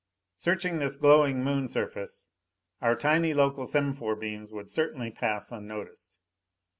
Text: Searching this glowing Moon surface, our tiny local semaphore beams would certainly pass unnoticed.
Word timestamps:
Searching 0.35 0.79
this 0.79 0.95
glowing 0.95 1.43
Moon 1.43 1.67
surface, 1.67 2.31
our 2.81 2.95
tiny 2.95 3.35
local 3.35 3.67
semaphore 3.67 4.15
beams 4.15 4.51
would 4.51 4.67
certainly 4.67 5.11
pass 5.11 5.51
unnoticed. 5.51 6.17